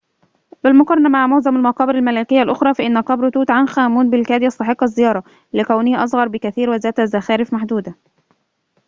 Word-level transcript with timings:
بالمقارنة 0.63 1.09
مع 1.09 1.27
معظم 1.27 1.55
المقابر 1.55 1.95
الملكية 1.95 2.41
الأخرى 2.43 2.73
فإن 2.73 2.97
قبر 2.97 3.29
توت 3.29 3.51
عنخ 3.51 3.79
آمون 3.79 4.09
بالكاد 4.09 4.41
يستحق 4.43 4.83
الزيارة 4.83 5.23
لكونه 5.53 6.03
أصغر 6.03 6.27
بكثير 6.27 6.69
وذات 6.69 7.01
زخارف 7.01 7.53
محدودة 7.53 7.95